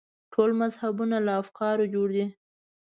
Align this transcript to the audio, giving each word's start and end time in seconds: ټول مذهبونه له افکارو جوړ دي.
ټول 0.33 0.49
مذهبونه 0.61 1.17
له 1.25 1.33
افکارو 1.41 1.91
جوړ 1.93 2.07
دي. 2.15 2.25